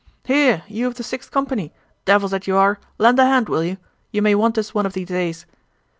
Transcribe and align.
"Here, 0.25 0.63
you 0.67 0.87
of 0.87 0.95
the 0.95 1.03
Sixth 1.03 1.29
Company! 1.29 1.71
Devils 2.05 2.31
that 2.31 2.47
you 2.47 2.57
are! 2.57 2.79
Lend 2.97 3.19
a 3.19 3.25
hand... 3.27 3.49
will 3.49 3.63
you? 3.63 3.77
You 4.11 4.23
may 4.23 4.33
want 4.33 4.57
us 4.57 4.73
one 4.73 4.87
of 4.87 4.93
these 4.93 5.09
days." 5.09 5.45